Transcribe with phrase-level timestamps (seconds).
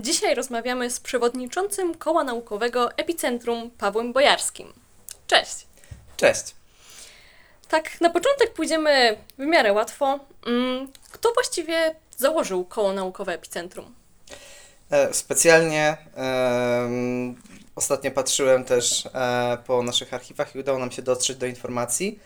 [0.00, 4.72] Dzisiaj rozmawiamy z przewodniczącym Koła Naukowego Epicentrum Pawłem Bojarskim.
[5.26, 5.66] Cześć.
[6.16, 6.54] Cześć.
[7.68, 10.20] Tak, na początek pójdziemy w miarę łatwo.
[10.46, 13.94] Mm, Kto właściwie założył Koło Naukowe Epicentrum?
[14.90, 15.96] E, Specjalnie
[17.76, 22.18] ostatnio patrzyłem też e, po naszych archiwach i udało nam się dotrzeć do informacji.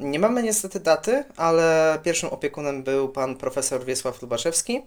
[0.00, 4.82] Nie mamy niestety daty, ale pierwszym opiekunem był pan profesor Wiesław Lubaszewski,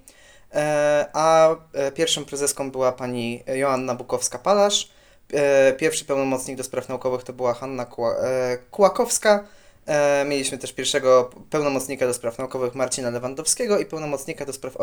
[1.14, 4.88] a e, pierwszą prezeską była pani Joanna Bukowska-Palasz.
[5.34, 9.44] E, Pierwszy pełnomocnik do spraw naukowych to była Hanna Kła- e, Kłakowska.
[9.86, 14.74] E, Mieliśmy też pierwszego pełnomocnika do spraw naukowych Marcina Lewandowskiego i pełnomocnika do spraw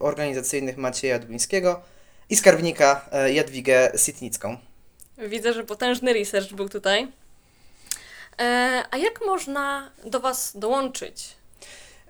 [0.00, 1.80] organizacyjnych Macieja Dubińskiego
[2.30, 4.56] i skarbnika e, Jadwigę Sitnicką.
[5.18, 7.08] Widzę, że potężny research był tutaj.
[8.40, 11.37] E, A jak można do Was dołączyć?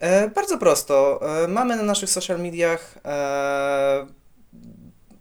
[0.00, 1.20] E, Bardzo prosto.
[1.44, 4.06] E, Mamy na naszych social mediach e,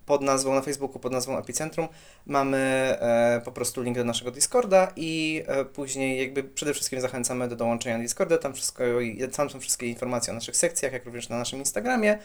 [0.06, 1.88] pod nazwą, na Facebooku pod nazwą Epicentrum,
[2.26, 2.96] mamy
[3.46, 8.02] po prostu link do naszego Discorda i później jakby przede wszystkim zachęcamy do dołączenia do
[8.02, 8.84] Discorda, tam, wszystko,
[9.36, 12.20] tam są wszystkie informacje o naszych sekcjach, jak również na naszym Instagramie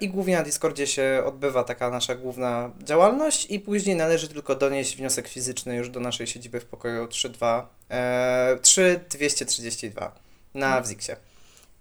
[0.00, 4.96] i głównie na Discordzie się odbywa taka nasza główna działalność i później należy tylko donieść
[4.96, 10.12] wniosek fizyczny już do naszej siedziby w pokoju 3.2, e, 3232
[10.54, 11.12] na Wziksie.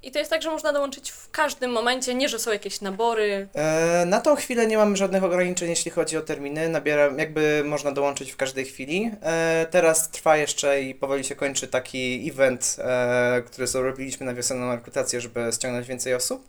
[0.03, 3.47] I to jest tak, że można dołączyć w każdym momencie, nie że są jakieś nabory.
[3.55, 6.69] E, Na tą chwilę nie mamy żadnych ograniczeń, jeśli chodzi o terminy.
[6.69, 9.11] Nabieram, jakby można dołączyć w każdej chwili.
[9.21, 14.75] E, Teraz trwa jeszcze i powoli się kończy taki event, e, który zrobiliśmy na wiosenną
[14.75, 16.47] rekrutację, żeby ściągnąć więcej osób.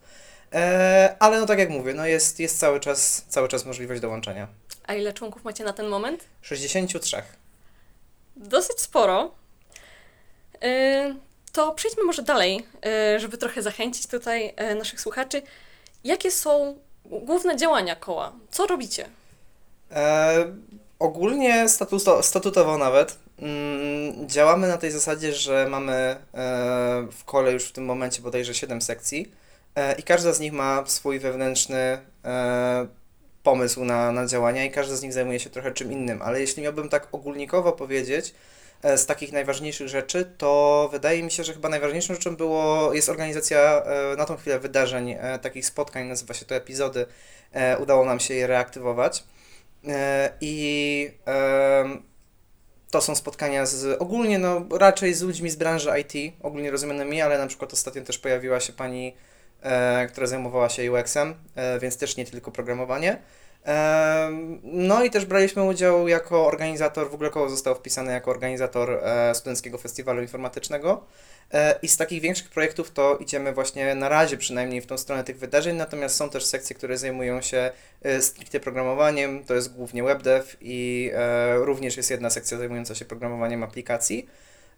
[0.55, 4.49] E, Ale no tak jak mówię, no jest, jest cały czas, cały czas możliwość dołączenia.
[4.87, 6.25] A ile członków macie na ten moment?
[6.43, 7.23] 63.
[8.37, 9.35] Dosyć sporo.
[10.63, 11.17] Yy,
[11.59, 15.43] To przejdźmy może dalej, yy, żeby trochę zachęcić tutaj yy, naszych słuchaczy.
[16.05, 18.33] Jakie są główne działania koła?
[18.51, 19.09] Co robicie?
[19.91, 20.45] E,
[20.99, 26.17] ogólnie statuto, statutowo nawet mm, działamy na tej zasadzie, że mamy e,
[27.13, 29.33] w kole już w tym momencie bodajże 7 sekcji
[29.75, 32.87] e, i każda z nich ma swój wewnętrzny e,
[33.43, 36.63] pomysł na, na działania i każda z nich zajmuje się trochę czym innym, ale jeśli
[36.63, 41.69] miałbym tak ogólnikowo powiedzieć, e, z takich najważniejszych rzeczy, to wydaje mi się, że chyba
[41.69, 46.45] najważniejszą rzeczą było, jest organizacja e, na tą chwilę wydarzeń, e, takich spotkań, nazywa się
[46.45, 47.07] to epizody,
[47.53, 49.25] e, udało nam się je reaktywować.
[49.89, 51.11] E, I
[52.91, 57.39] to są spotkania z ogólnie, no raczej z ludźmi z branży IT, ogólnie rozumianymi, ale
[57.39, 59.28] na przykład ostatnio też pojawiła się pani, e,
[60.09, 63.19] która zajmowała się UX-em, e, więc też nie tylko programowanie.
[63.65, 68.91] Em, No i też braliśmy udział jako organizator, w ogóle koło zostało wpisane jako organizator
[68.91, 71.05] e, Studenckiego Festiwalu Informatycznego.
[71.53, 75.25] E, I z takich większych projektów to idziemy właśnie na razie przynajmniej w tą stronę
[75.25, 77.71] tych wydarzeń, natomiast są też sekcje, które zajmują się
[78.03, 83.05] e, stricte programowaniem, to jest głównie webdev i e, również jest jedna sekcja zajmująca się
[83.05, 84.29] programowaniem aplikacji.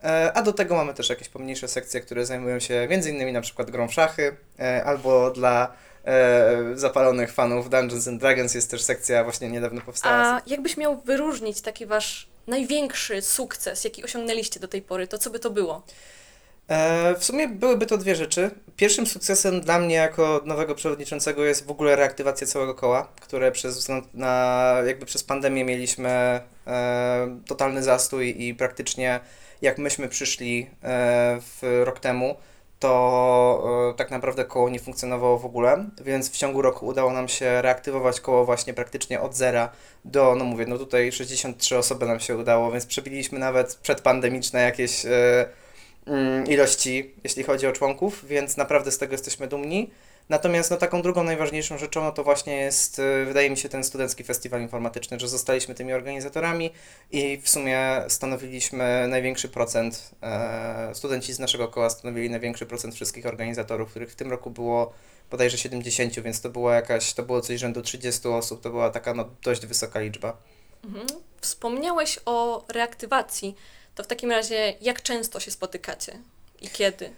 [0.05, 3.41] E, a do tego mamy też jakieś pomniejsze sekcje, które zajmują się między innymi na
[3.41, 5.72] przykład grą w szachy, e, albo dla
[6.05, 10.15] e, zapalonych fanów Dungeons and Dragons jest też sekcja właśnie niedawno powstała.
[10.15, 15.31] A jakbyś miał wyróżnić taki wasz największy sukces, jaki osiągnęliście do tej pory, to co
[15.31, 15.83] by to było?
[17.19, 18.50] W sumie byłyby to dwie rzeczy.
[18.77, 23.78] Pierwszym sukcesem dla mnie jako nowego przewodniczącego jest w ogóle reaktywacja całego koła, które przez
[23.78, 26.41] wzgląd na jakby przez pandemię mieliśmy
[27.47, 29.21] totalny zastój i praktycznie
[29.62, 32.37] jak myśmy przyszli e, w rok temu,
[32.81, 37.28] to e, tak naprawdę koło nie funkcjonowało w ogóle, więc w ciągu roku udało nam
[37.28, 39.69] się reaktywować koło właśnie praktycznie od zera
[40.04, 45.06] do, no mówię, no tutaj 63 osoby nam się udało, więc przebiliśmy nawet przedpandemiczne jakieś
[45.06, 45.48] e,
[46.06, 49.91] mm, ilości, jeśli chodzi o członków, więc naprawdę z tego jesteśmy dumni.
[50.30, 53.84] Natomiast no, taką drugą najważniejszą rzeczą no, to właśnie jest, y, wydaje mi się, ten
[53.84, 56.71] studencki festiwal informatyczny, że zostaliśmy tymi organizatorami
[57.10, 63.27] i w sumie stanowiliśmy największy procent, e, studenci z naszego koła stanowili największy procent wszystkich
[63.27, 64.92] organizatorów, których w tym roku było
[65.30, 69.15] bodajże 70, więc to było jakaś, to było coś rzędu 30 osób, to była taka
[69.15, 70.36] no, dość wysoka liczba.
[70.84, 71.06] Mhm.
[71.41, 73.54] Wspomniałeś o reaktywacji.
[73.94, 76.18] To w takim razie, jak często się spotykacie
[76.60, 77.10] i kiedy?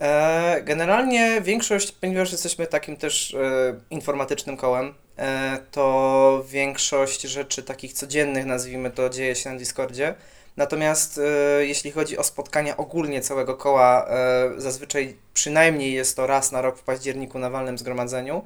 [0.00, 7.92] E, Generalnie większość, ponieważ jesteśmy takim też e, informatycznym kołem, e, to większość rzeczy takich
[7.92, 10.14] codziennych, nazwijmy to, dzieje się na Discordzie.
[10.56, 11.20] Natomiast
[11.58, 14.08] jeśli chodzi o spotkania ogólnie całego koła,
[14.56, 18.44] zazwyczaj przynajmniej jest to raz na rok w październiku na walnym zgromadzeniu.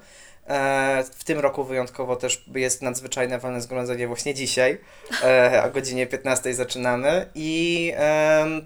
[0.48, 4.78] E, W tym roku wyjątkowo też jest nadzwyczajne walne zgromadzenie właśnie dzisiaj.
[5.24, 7.92] E, O godzinie 15 zaczynamy i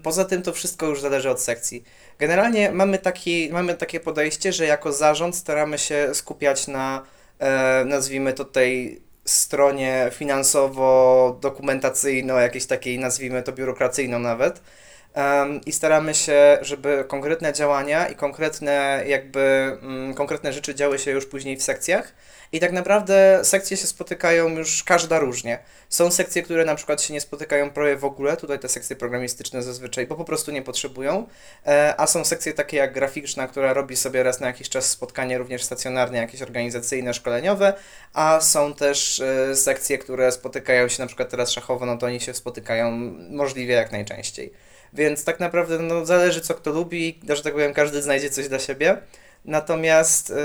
[0.03, 1.83] poza tym to wszystko już zależy od sekcji.
[2.19, 7.03] Generalnie mamy, taki, mamy takie podejście, że jako zarząd staramy się skupiać na
[7.39, 14.61] e, nazwijmy to tej stronie finansowo-dokumentacyjno, jakiejś takiej, nazwijmy to biurokracyjną nawet.
[15.65, 19.39] I staramy się, żeby konkretne działania i konkretne jakby
[19.81, 22.13] mm, konkretne rzeczy działy się już później w sekcjach.
[22.51, 25.59] I tak naprawdę sekcje się spotykają już każda różnie.
[25.89, 29.63] Są sekcje, które na przykład się nie spotykają prawie w ogóle, tutaj te sekcje programistyczne
[29.63, 31.27] zazwyczaj, bo po prostu nie potrzebują,
[31.67, 35.37] e, a są sekcje takie jak graficzna, która robi sobie raz na jakiś czas spotkanie
[35.37, 37.73] również stacjonarne, jakieś organizacyjne, szkoleniowe,
[38.13, 42.19] a są też e, sekcje, które spotykają się na przykład teraz szachowo, no to oni
[42.19, 42.91] się spotykają
[43.29, 44.72] możliwie jak najczęściej.
[44.93, 48.59] Więc tak naprawdę no, zależy co kto lubi, że tak powiem każdy znajdzie coś dla
[48.59, 48.97] siebie.
[49.45, 50.35] Natomiast yy,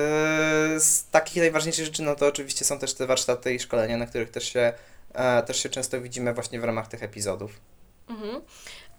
[0.81, 4.31] z takich najważniejszych rzeczy, no to oczywiście są też te warsztaty i szkolenia, na których
[4.31, 4.73] też się,
[5.15, 7.61] e, też się często widzimy właśnie w ramach tych epizodów.
[8.09, 8.41] Mhm.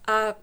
[0.06, 0.34] A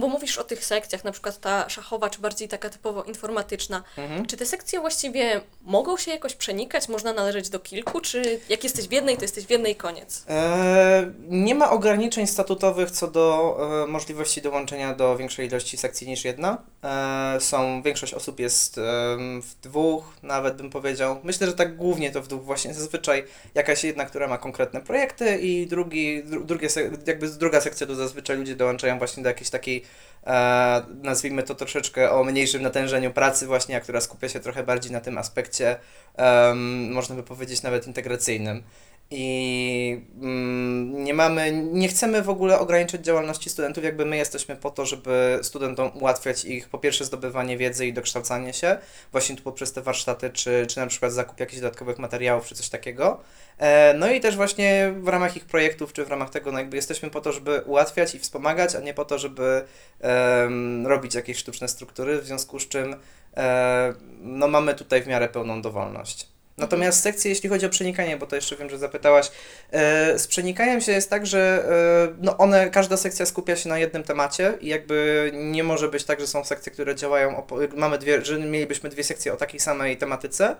[0.00, 3.82] bo mówisz o tych sekcjach, na przykład ta szachowa, czy bardziej taka typowo informatyczna.
[3.98, 4.26] Mhm.
[4.26, 6.88] Czy te sekcje właściwie mogą się jakoś przenikać?
[6.88, 8.00] Można należeć do kilku?
[8.00, 10.24] Czy jak jesteś w jednej, to jesteś w jednej koniec?
[10.28, 16.24] E, nie ma ograniczeń statutowych co do e, możliwości dołączenia do większej ilości sekcji niż
[16.24, 16.58] jedna.
[16.84, 21.20] E, są, większość osób jest em, w dwóch, nawet bym powiedział.
[21.22, 22.74] Myślę, że tak głównie to w dwóch właśnie.
[22.74, 23.24] Zazwyczaj
[23.54, 26.68] jakaś jedna, która ma konkretne projekty i drugi, dru, drugie,
[27.06, 29.82] jakby druga sekcja to zazwyczaj ludzie dołączają właśnie do jakiejś takiej
[30.26, 34.92] e, nazwijmy to troszeczkę o mniejszym natężeniu pracy właśnie, a która skupia się trochę bardziej
[34.92, 35.76] na tym aspekcie,
[36.16, 38.62] em, można by powiedzieć nawet integracyjnym.
[39.10, 44.70] I mm, nie mamy, nie chcemy w ogóle ograniczać działalności studentów, jakby my jesteśmy po
[44.70, 48.78] to, żeby studentom ułatwiać ich po pierwsze zdobywanie wiedzy i dokształcanie się,
[49.12, 52.68] właśnie tu poprzez te warsztaty, czy, czy na przykład zakup jakichś dodatkowych materiałów, czy coś
[52.68, 53.20] takiego.
[53.58, 56.76] E, no i też właśnie w ramach ich projektów, czy w ramach tego, no jakby
[56.76, 59.64] jesteśmy po to, żeby ułatwiać i wspomagać, a nie po to, żeby
[60.00, 62.96] em, robić jakieś sztuczne struktury, w związku z czym
[63.36, 66.35] e, no mamy tutaj w miarę pełną dowolność.
[66.58, 69.30] Natomiast sekcje, jeśli chodzi o przenikanie, bo to jeszcze wiem, że zapytałaś,
[69.72, 71.64] e, z przenikaniem się jest tak, że
[72.12, 76.04] e, no one, każda sekcja skupia się na jednym temacie i jakby nie może być
[76.04, 79.96] tak, że są sekcje, które działają, mamy dwie, że mielibyśmy dwie sekcje o takiej samej
[79.96, 80.56] tematyce,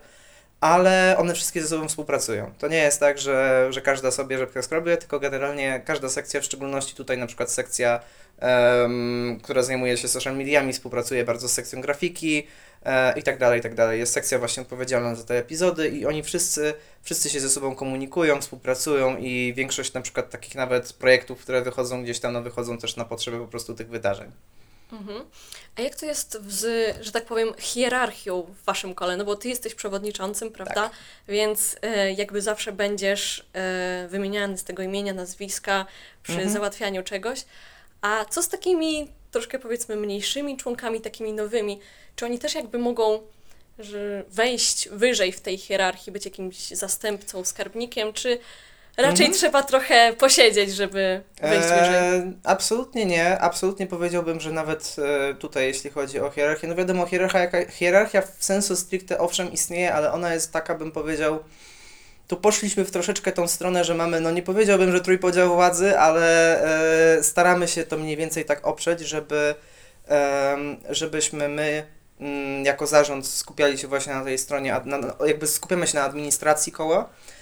[0.60, 2.52] ale one wszystkie ze sobą współpracują.
[2.58, 6.44] To nie jest tak, że, że każda sobie rzepkę skrobie, tylko generalnie każda sekcja, w
[6.44, 8.00] szczególności tutaj na przykład sekcja,
[8.38, 12.46] em, która zajmuje się social mediami, współpracuje bardzo z sekcją grafiki
[12.84, 13.98] e, i tak dalej, i tak dalej.
[14.00, 18.40] Jest sekcja właśnie odpowiedzialna za te epizody i oni wszyscy, wszyscy się ze sobą komunikują,
[18.40, 22.96] współpracują i większość na przykład takich nawet projektów, które wychodzą gdzieś tam, no wychodzą też
[22.96, 24.32] na potrzeby po prostu tych wydarzeń.
[24.92, 25.24] Mhm.
[25.76, 29.16] A jak to jest z, że tak powiem, hierarchią w waszym kole?
[29.16, 30.90] No bo ty jesteś przewodniczącym, prawda?
[31.28, 35.86] Więc e, jakby zawsze będziesz e, wymieniany z tego imienia, nazwiska
[36.22, 36.50] przy Mhm.
[36.50, 37.44] załatwianiu czegoś.
[38.00, 41.80] A co z takimi troszkę powiedzmy mniejszymi członkami, takimi nowymi?
[42.16, 43.20] Czy oni też jakby mogą
[44.28, 48.38] wejść wyżej w tej hierarchii, być jakimś zastępcą, skarbnikiem, czy
[48.96, 49.32] raczej Mhm.
[49.32, 51.94] trzeba trochę posiedzieć, żeby wejść wyżej?
[51.94, 53.38] Eee, absolutnie nie.
[53.38, 54.96] Absolutnie powiedziałbym, że nawet
[55.30, 59.94] e, tutaj, jeśli chodzi o hierarchię, no wiadomo, hierarchia, hierarchia w sensu stricte owszem istnieje,
[59.94, 61.38] ale ona jest taka, bym powiedział,
[62.28, 66.62] tu poszliśmy w troszeczkę tą stronę, że mamy, no nie powiedziałbym, że trójpodział władzy, ale
[67.18, 69.54] e, staramy się to mniej więcej tak oprzeć, żeby,
[70.06, 71.86] em, żebyśmy my
[72.20, 76.72] mm, jako zarząd skupiali się właśnie na tej stronie, na, jakby skupiamy się na administracji
[76.72, 77.35] koła, E,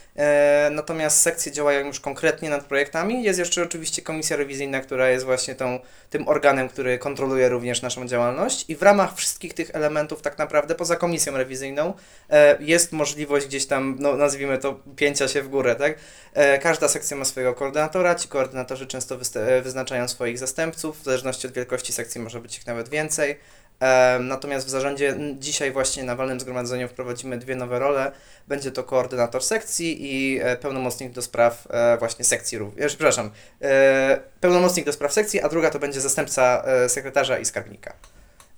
[0.71, 3.23] natomiast sekcje działają już konkretnie nad projektami.
[3.23, 5.80] Jest jeszcze oczywiście komisja rewizyjna, która jest właśnie tą,
[6.11, 8.64] tym organem, który kontroluje również naszą działalność.
[8.68, 11.94] I w ramach wszystkich tych elementów, tak naprawdę poza komisją rewizyjną,
[12.30, 15.76] e, jest możliwość gdzieś tam, no, nazwijmy to, pięcia się w górę.
[15.76, 15.94] Tak?
[16.35, 18.14] E, każda sekcja ma swojego koordynatora.
[18.14, 21.00] Ci koordynatorzy często e, wyznaczają swoich zastępców.
[21.00, 23.38] W zależności od wielkości sekcji może być ich nawet więcej.
[23.81, 28.12] E, Natomiast w zarządzie dzisiaj właśnie na walnym zgromadzeniu wprowadzimy dwie nowe role.
[28.49, 32.93] Będzie to koordynator sekcji i e, pełnomocnik do spraw e, właśnie sekcji również.
[32.93, 33.31] Przepraszam,
[33.62, 37.93] e, pełnomocnik do spraw sekcji, a druga to będzie zastępca e, sekretarza i skarbnika.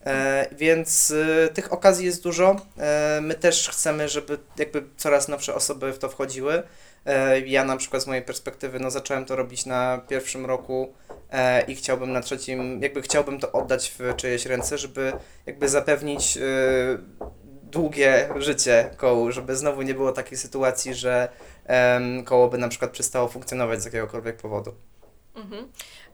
[0.07, 1.11] E, Więc
[1.45, 2.57] e, tych okazji jest dużo.
[2.79, 6.63] E, My też chcemy, żeby jakby coraz nowsze osoby w to wchodziły.
[7.07, 11.06] E, Ja na przykład z mojej perspektywy, no zacząłem to robić na pierwszym roku e,
[11.68, 15.12] i chciałbym na trzecim, jakby chciałbym to oddać w czyjeś ręce, żeby
[15.47, 16.40] jakby zapewnić e,
[17.62, 21.28] długie życie kołu, żeby znowu nie było takiej sytuacji, że
[22.25, 24.75] koło by na przykład przestało funkcjonować z jakiegokolwiek powodu.
[25.35, 25.68] Mhm.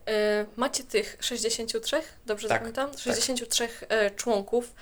[0.07, 2.97] E, Macie tych 63, dobrze Tak, zapamiętam?
[2.97, 4.73] 63 e, członków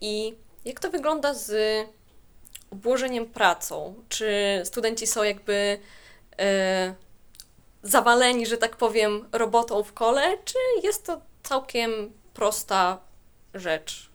[0.00, 1.52] i jak to wygląda z
[2.70, 3.94] obłożeniem pracą?
[4.08, 5.78] Czy studenci są jakby
[6.38, 6.94] e,
[7.82, 11.90] zawaleni, że tak powiem, robotą w kole, czy jest to całkiem
[12.34, 12.98] prosta
[13.54, 14.10] rzecz?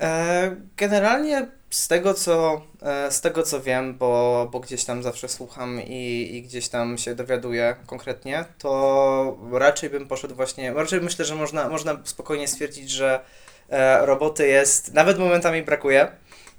[0.00, 5.28] E, Generalnie z tego co, e, z tego co wiem, bo, bo gdzieś tam zawsze
[5.28, 11.24] słucham i, i gdzieś tam się dowiaduję konkretnie, to raczej bym poszedł właśnie, raczej myślę,
[11.24, 13.20] że można, można spokojnie stwierdzić, że
[13.68, 16.12] e, roboty jest, nawet momentami brakuje.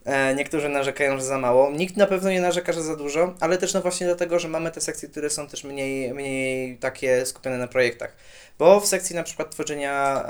[0.06, 1.72] E, Niektórzy narzekają, że za mało.
[1.72, 4.72] Nikt na pewno nie narzeka, że za dużo, ale też no właśnie dlatego, że mamy
[4.72, 8.16] te sekcje, które są też mniej, mniej takie skupione na projektach.
[8.60, 10.26] Bo w sekcji na przykład tworzenia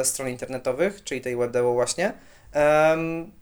[0.00, 2.12] e, stron internetowych, czyli tej webdevu właśnie,
[2.52, 3.32] em,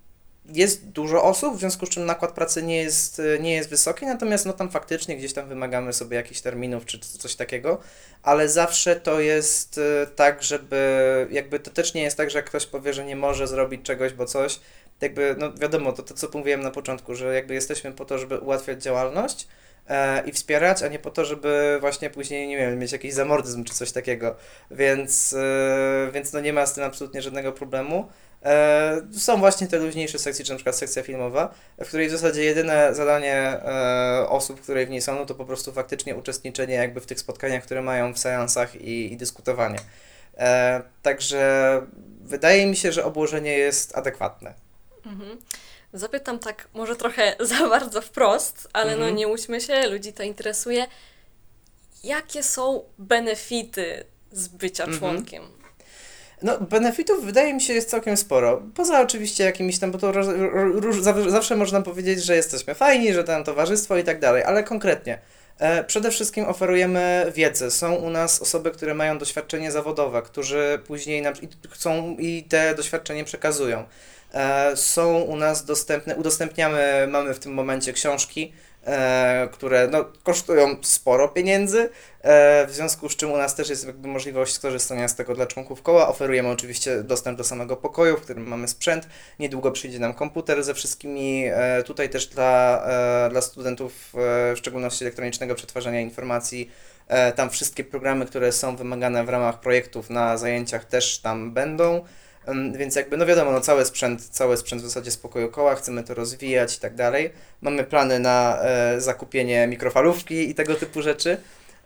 [0.52, 4.46] jest dużo osób, w związku z czym nakład pracy nie jest, nie jest wysoki, natomiast
[4.46, 7.80] no tam faktycznie gdzieś tam wymagamy sobie jakichś terminów czy coś takiego,
[8.22, 12.66] ale zawsze to jest e, tak, żeby jakby to też nie jest tak, że ktoś
[12.66, 14.60] powie, że nie może zrobić czegoś, bo coś,
[15.00, 18.38] jakby no wiadomo, to, to co mówiłem na początku, że jakby jesteśmy po to, żeby
[18.38, 19.48] ułatwiać działalność
[19.88, 23.64] e, i wspierać, a nie po to, żeby właśnie później, nie wiem, mieć jakiś zamordyzm
[23.64, 24.36] czy coś takiego,
[24.70, 28.08] więc, e, więc no nie ma z tym absolutnie żadnego problemu.
[28.44, 32.44] E, Są właśnie te luźniejsze sekcje, czy na przykład sekcja filmowa, w której w zasadzie
[32.44, 37.00] jedyne zadanie e, osób, które w niej są, no to po prostu faktycznie uczestniczenie jakby
[37.00, 39.78] w tych spotkaniach, które mają w seansach i, i dyskutowanie.
[40.38, 41.82] E, Także
[42.20, 44.54] wydaje mi się, że obłożenie jest adekwatne.
[45.06, 45.38] Mhm.
[45.92, 49.16] Zapytam tak może trochę za bardzo wprost, ale no Mhm.
[49.16, 50.86] nie łudźmy się, ludzi to interesuje.
[52.04, 55.00] Jakie są benefity z bycia Mhm.
[55.00, 55.42] członkiem?
[56.42, 58.62] No, benefitów wydaje mi się jest całkiem sporo.
[58.74, 60.12] Poza oczywiście jakimiś tam, bo to
[61.28, 65.18] zawsze można powiedzieć, że jesteśmy fajni, że tam towarzystwo i tak dalej, ale konkretnie.
[65.58, 67.70] E, przede wszystkim oferujemy wiedzę.
[67.70, 72.74] Są u nas osoby, które mają doświadczenie zawodowe, którzy później nam, i chcą i te
[72.74, 73.84] doświadczenie przekazują.
[74.34, 78.52] E, są u nas dostępne, udostępniamy, mamy w tym momencie książki,
[78.86, 81.88] e, które no, kosztują sporo pieniędzy,
[82.24, 85.46] E, W związku z czym u nas też jest jakby możliwość skorzystania z tego dla
[85.46, 86.08] członków koła.
[86.08, 89.08] Oferujemy oczywiście dostęp do samego pokoju, w którym mamy sprzęt.
[89.38, 91.44] Niedługo przyjdzie nam komputer ze wszystkimi.
[91.86, 92.86] Tutaj też dla,
[93.30, 96.70] dla studentów, w szczególności elektronicznego przetwarzania informacji,
[97.36, 102.04] tam wszystkie programy, które są wymagane w ramach projektów na zajęciach też tam będą.
[102.72, 106.04] Więc jakby, no wiadomo, no cały sprzęt, cały sprzęt w zasadzie z pokoju koła, chcemy
[106.04, 107.30] to rozwijać i tak dalej.
[107.60, 111.36] Mamy plany na e, zakupienie mikrofalówki i tego typu rzeczy.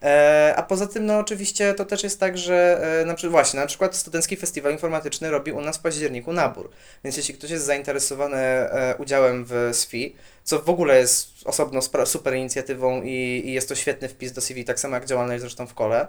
[0.03, 3.61] E, a poza tym, no oczywiście to też jest tak, że e, na przykład właśnie,
[3.61, 6.71] na przykład Studencki Festiwal Informatyczny robi u nas w październiku nabór.
[7.05, 12.07] Więc jeśli ktoś jest zainteresowany e, udziałem w SFI, co w ogóle jest osobną spra-
[12.07, 15.67] super inicjatywą i, i jest to świetny wpis do CV, tak samo jak działalność zresztą
[15.67, 16.07] w kole,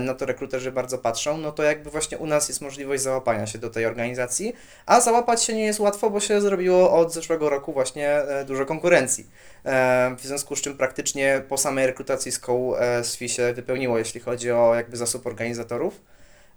[0.00, 3.58] na to rekruterzy bardzo patrzą, no to jakby właśnie u nas jest możliwość załapania się
[3.58, 4.52] do tej organizacji,
[4.86, 8.66] a załapać się nie jest łatwo, bo się zrobiło od zeszłego roku właśnie e, dużo
[8.66, 9.26] konkurencji.
[9.64, 13.98] E, W związku z czym praktycznie po samej rekrutacji z kołu e, SFI się wypełniło,
[13.98, 16.00] jeśli chodzi o jakby zasób organizatorów.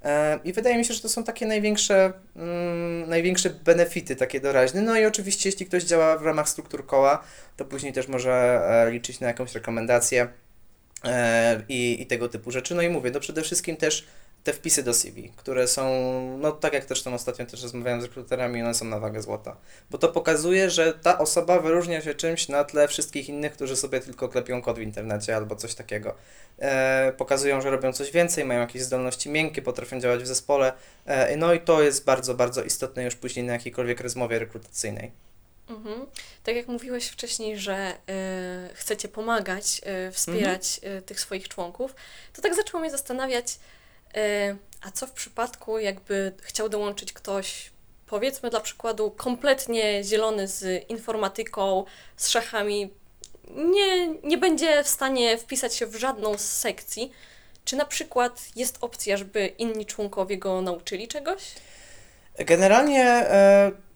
[0.03, 4.81] E, I wydaje mi się, że to są takie największe, mm, największe benefity takie doraźne.
[4.81, 7.23] No i oczywiście, jeśli ktoś działa w ramach struktur koła,
[7.57, 10.27] to później też może e, liczyć na jakąś rekomendację e,
[11.69, 12.75] i, i tego typu rzeczy.
[12.75, 14.07] No i mówię, no przede wszystkim też
[14.43, 18.03] te wpisy do CV, które są, no tak jak też tam ostatnio też rozmawiałem z
[18.03, 19.57] rekruterami, one są na wagę złota.
[19.91, 23.99] Bo to pokazuje, że ta osoba wyróżnia się czymś na tle wszystkich innych, którzy sobie
[23.99, 26.15] tylko klepią kod w internecie albo coś takiego.
[26.59, 30.73] E, pokazują, że robią coś więcej, mają jakieś zdolności miękkie, potrafią działać w zespole.
[31.05, 35.11] E, no i to jest bardzo, bardzo istotne już później na jakiejkolwiek rozmowie rekrutacyjnej.
[35.69, 36.05] Mhm.
[36.43, 37.93] Tak jak mówiłeś wcześniej, że e,
[38.73, 41.95] chcecie pomagać, e, wspierać e, tych swoich członków,
[42.33, 43.45] to tak zaczęło mnie zastanawiać,
[44.15, 47.71] e, a co w przypadku, jakby chciał dołączyć ktoś,
[48.07, 51.85] powiedzmy dla przykładu, kompletnie zielony z informatyką,
[52.17, 52.93] z szachami,
[53.55, 57.11] nie, nie będzie w stanie wpisać się w żadną z sekcji.
[57.65, 61.43] Czy na przykład jest opcja, żeby inni członkowie go nauczyli czegoś?
[62.39, 63.92] Generalnie wszy-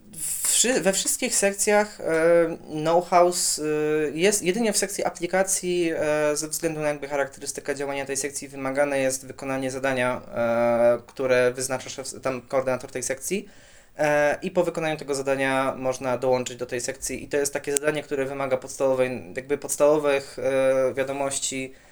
[0.82, 3.62] we wszystkich sekcjach e, know-how s-
[4.06, 8.48] e, jest jedynie w sekcji aplikacji e, ze względu na jakby charakterystykę działania tej sekcji
[8.48, 13.50] wymagane jest wykonanie zadania, e, które wyznacza szef, tam koordynator tej sekcji.
[13.98, 17.72] E, I po wykonaniu tego zadania można dołączyć do tej sekcji i to jest takie
[17.72, 21.87] zadanie, które wymaga podstawowej, jakby podstawowych e, wiadomości e,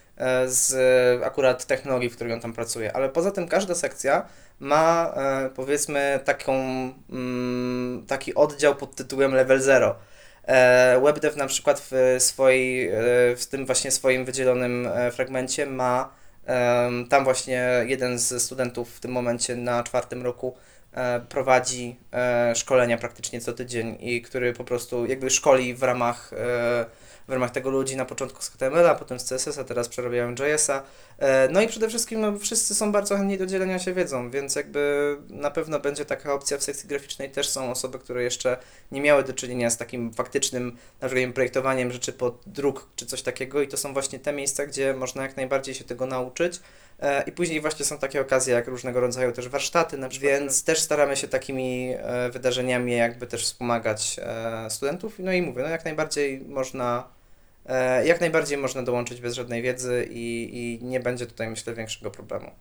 [0.45, 0.73] z
[1.23, 2.95] akurat technologii, w której on tam pracuje.
[2.95, 4.25] Ale poza tym każda sekcja
[4.59, 6.53] ma e, powiedzmy taką,
[7.09, 9.95] mm, taki oddział pod tytułem Level Zero.
[10.47, 12.91] E, WebDev na przykład w swojej, e,
[13.35, 16.25] w tym właśnie swoim wydzielonym e, fragmencie ma
[17.09, 20.55] tam właśnie jeden z studentów w tym momencie na czwartym roku
[20.93, 26.33] e, prowadzi e, szkolenia praktycznie co tydzień i który po prostu jakby szkoli w ramach,
[26.33, 26.85] e,
[27.27, 30.83] w ramach tego ludzi na początku z HTML-a, potem z CSS-a, teraz przerabiają JS-a.
[31.19, 34.55] E, No i przede wszystkim no, wszyscy są bardzo chętni do dzielenia się wiedzą, więc
[34.55, 37.31] jakby na pewno będzie taka opcja w sekcji graficznej.
[37.31, 38.57] Też są osoby, które jeszcze
[38.91, 43.21] nie miały do czynienia z takim faktycznym na przykład projektowaniem rzeczy pod druk czy coś
[43.21, 46.59] takiego i to są właśnie te miejsca, gdzie można jak najbardziej się tego nauczyć.
[46.99, 50.63] E, I później właśnie są takie okazje jak różnego rodzaju też warsztaty na przykład, więc
[50.63, 54.19] też staramy się takimi e, wydarzeniami jakby też wspomagać
[54.69, 55.15] studentów.
[55.19, 57.14] No i mówię, no jak najbardziej można
[58.03, 60.49] jak najbardziej można dołączyć bez żadnej wiedzy i,
[60.81, 62.51] i nie będzie tutaj myślę większego problemu.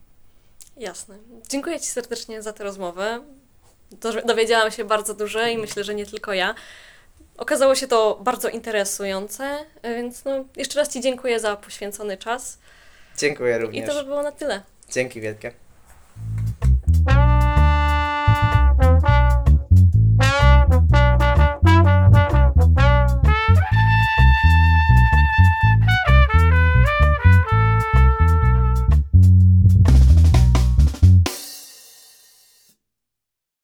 [0.77, 1.19] Jasne.
[1.49, 3.21] Dziękuję Ci serdecznie za tę rozmowę.
[3.91, 6.55] Do- Dowiedziałam się bardzo dużo i myślę, że nie tylko ja.
[7.37, 12.59] Okazało się to bardzo interesujące, więc no, jeszcze raz Ci dziękuję za poświęcony czas.
[13.19, 13.89] Dziękuję I również.
[13.89, 14.63] to by było na tyle.
[14.91, 15.53] Dzięki wielkie.